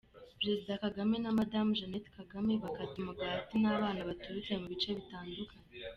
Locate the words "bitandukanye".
4.97-5.37